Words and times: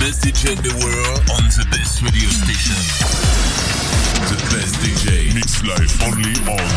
best 0.00 0.22
DJ 0.22 0.56
in 0.56 0.62
the 0.62 0.74
world 0.84 1.20
on 1.34 1.44
the 1.58 1.66
best 1.70 2.02
radio 2.02 2.28
station. 2.30 2.78
The 4.30 4.38
best 4.54 4.74
DJ. 4.76 5.34
Mix 5.34 5.62
live 5.62 5.90
only 6.02 6.34
on 6.46 6.68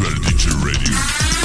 Virtual 0.00 0.14
DJ 0.24 0.64
Radio. 0.64 1.43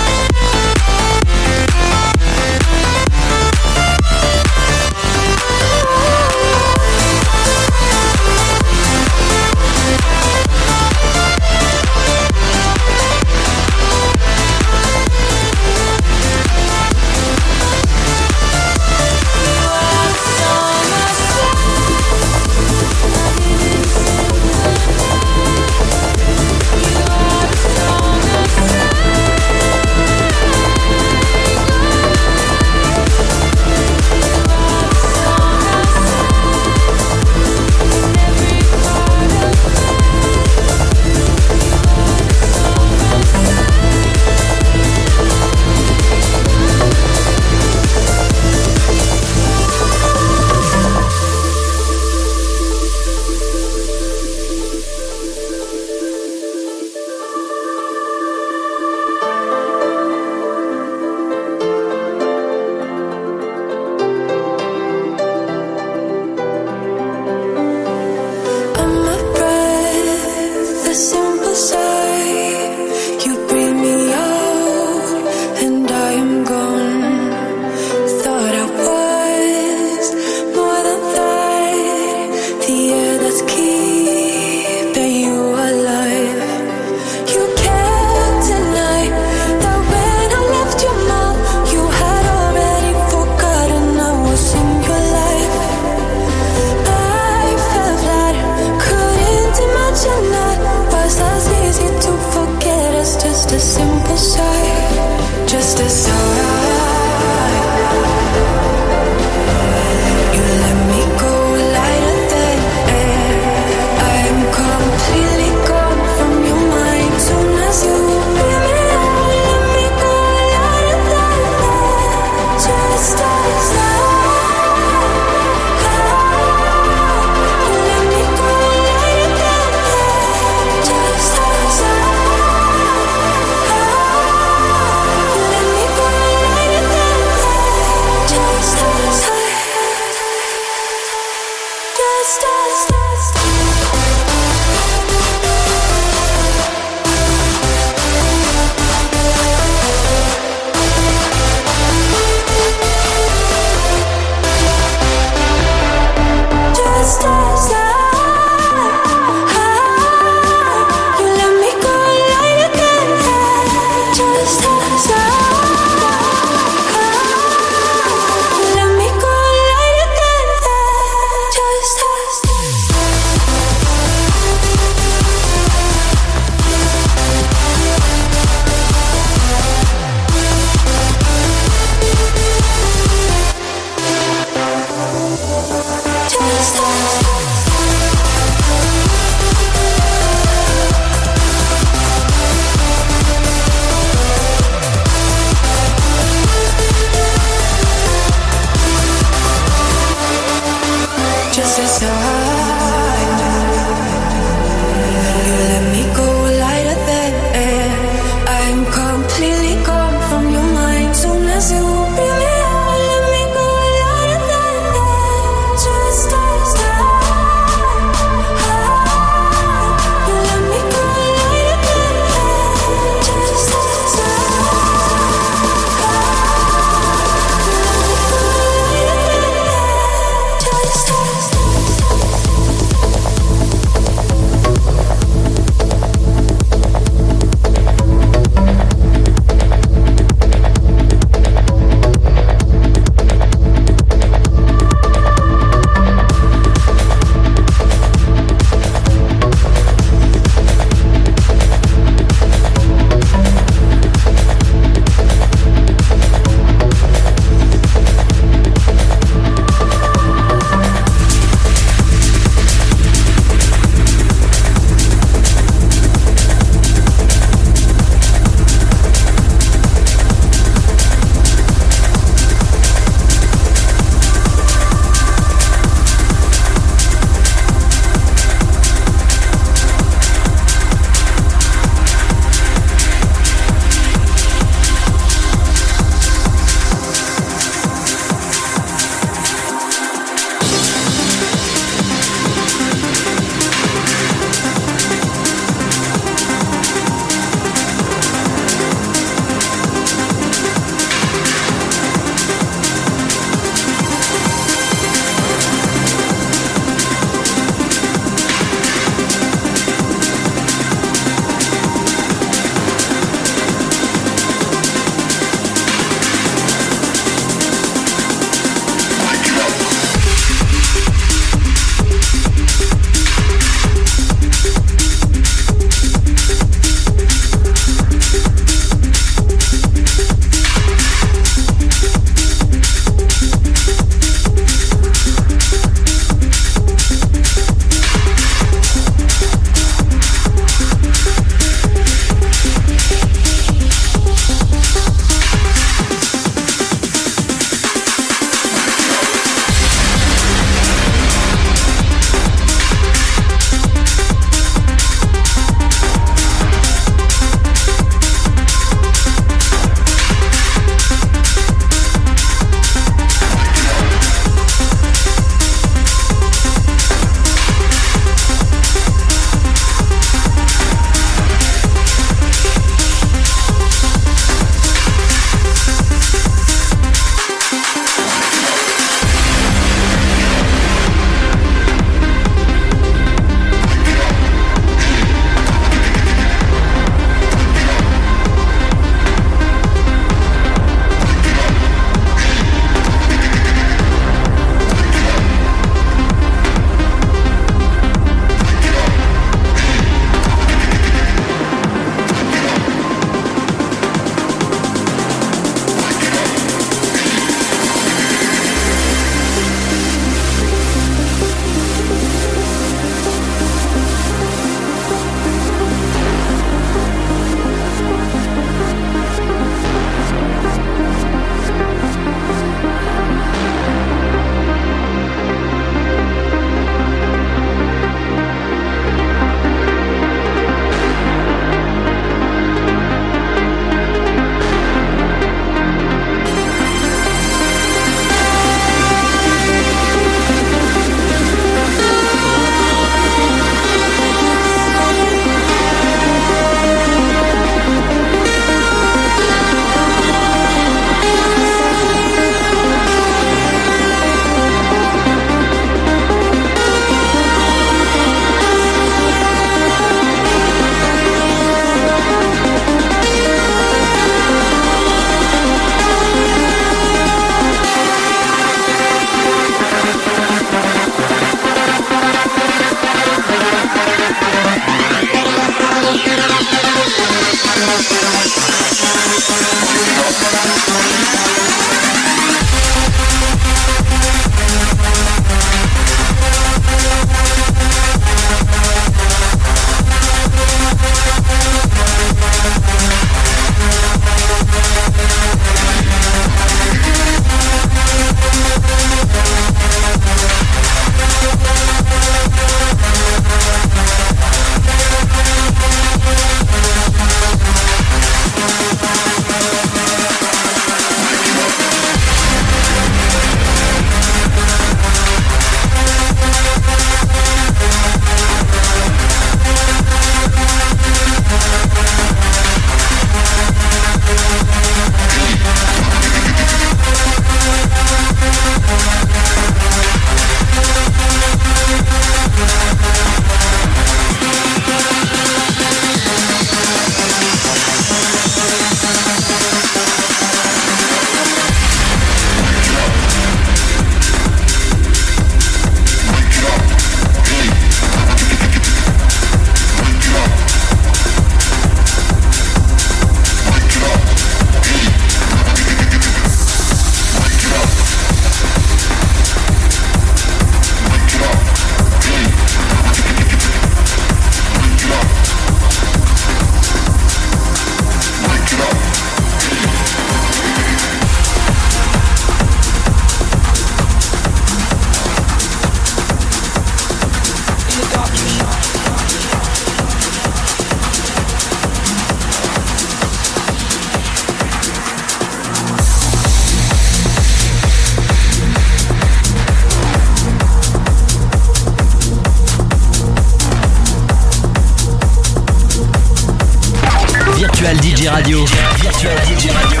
Radio. 598.32 598.64
Virtual 598.64 599.36
DJ 599.44 599.68
Radio. 599.74 600.00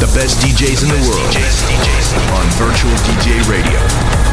The 0.00 0.10
best 0.14 0.40
DJs 0.40 0.82
in 0.82 0.88
the 0.88 0.98
world 1.08 1.36
on 2.34 2.46
Virtual 2.58 2.90
DJ 3.06 3.38
Radio. 3.48 4.26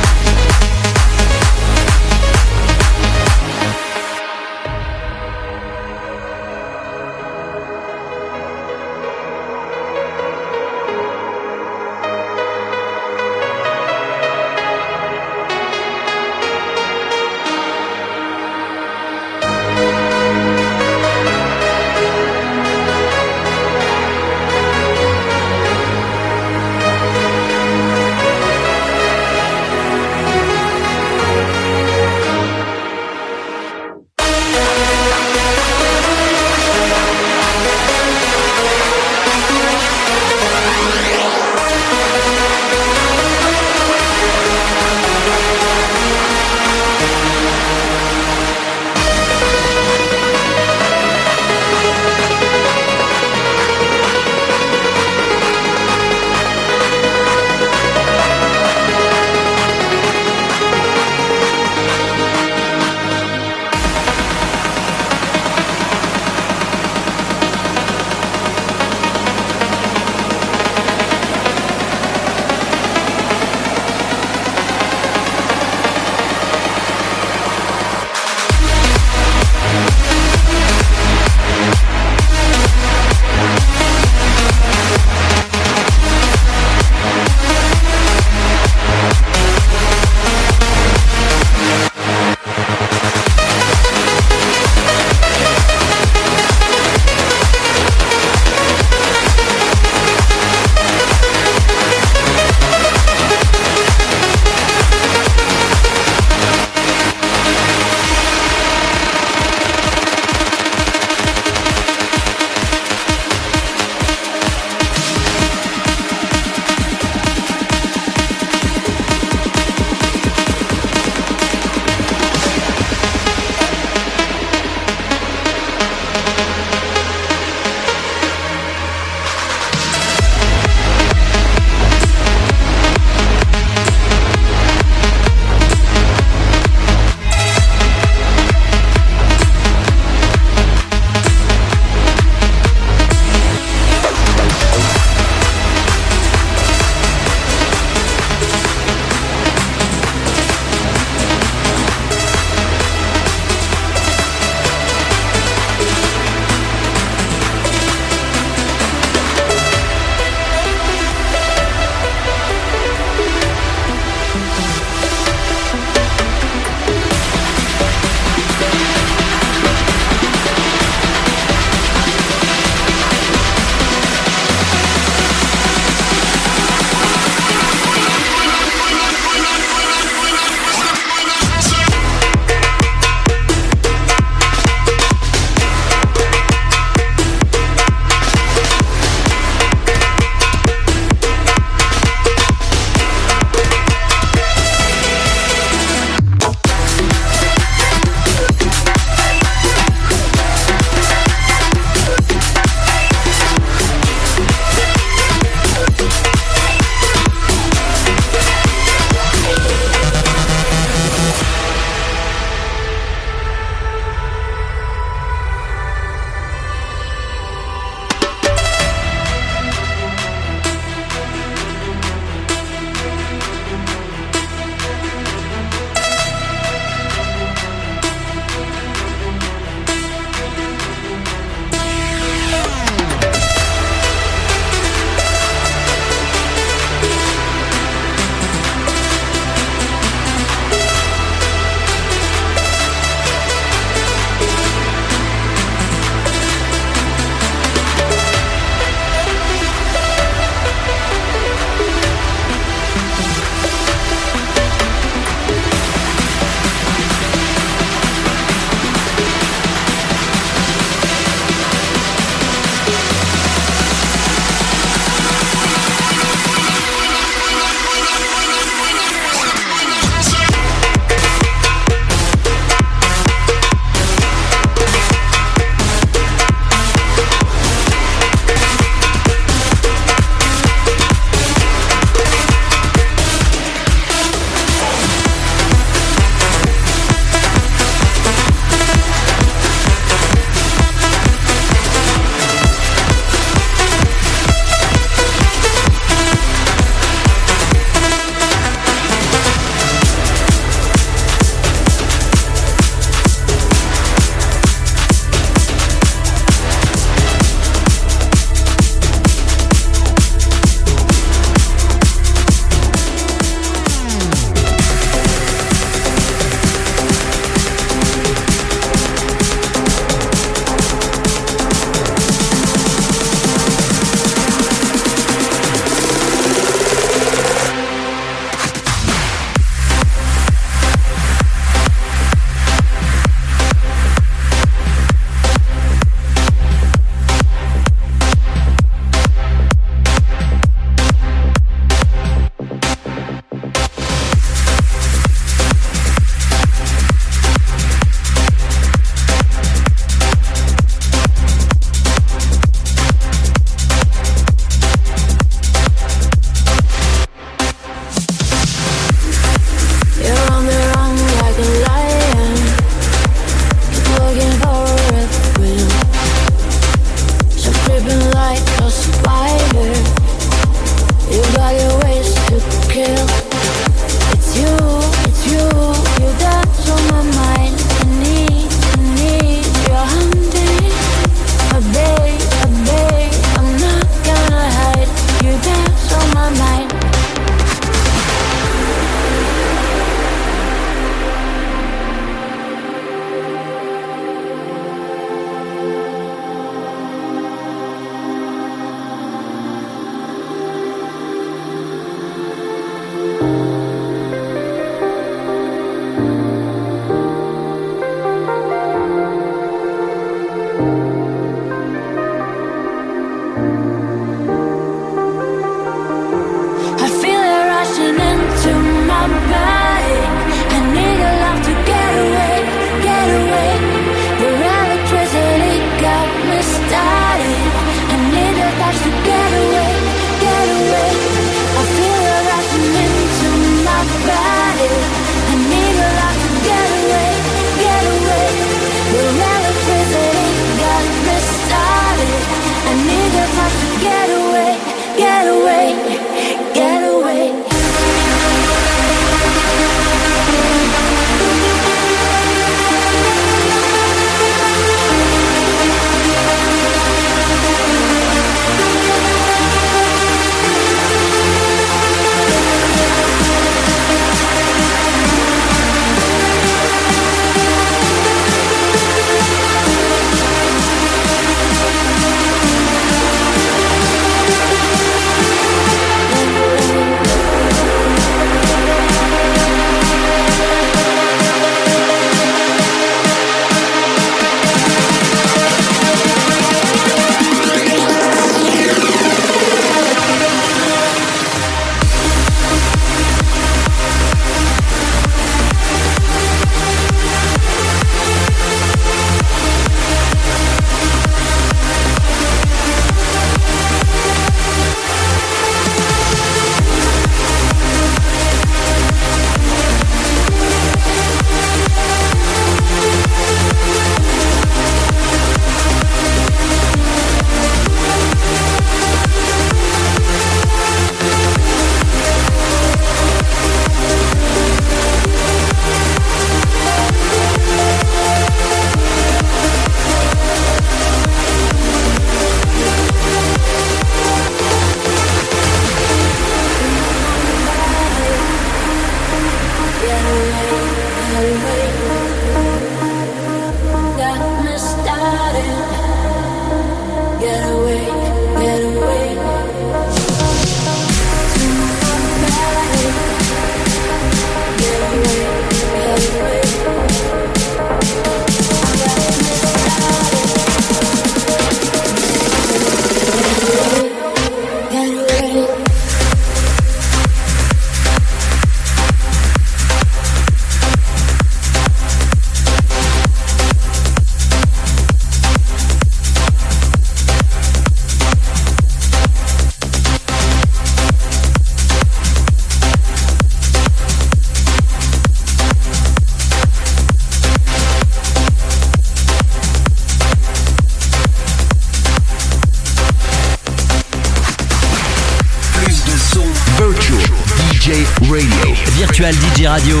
Radio. 599.70 600.00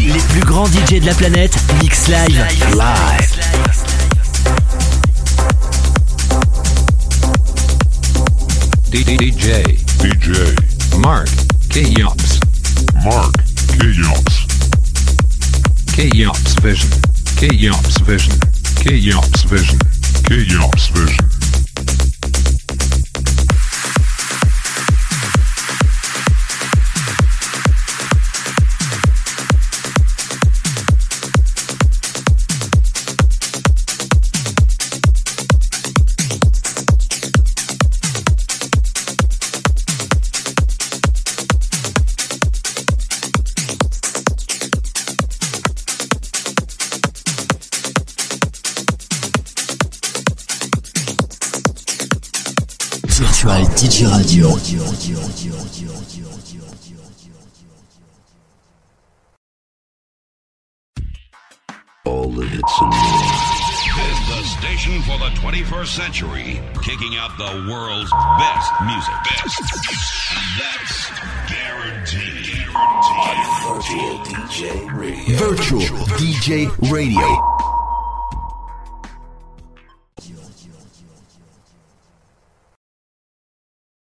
Les 0.00 0.18
plus 0.30 0.40
grands 0.40 0.66
DJ 0.66 0.98
de 1.00 1.06
la 1.06 1.14
planète 1.14 1.56
mix 1.80 2.08
live. 2.08 2.44
Live. 2.72 3.40
DJ. 8.90 9.78
DJ. 10.00 10.98
Mark 10.98 11.28
Kayops. 11.70 12.40
Mark 13.04 13.32
Kayops. 13.78 14.46
Kayops 15.94 16.60
Vision. 16.64 16.90
Kayops 17.38 18.02
Vision. 18.04 18.34
Kayops 18.82 19.46
Vision. 19.48 19.85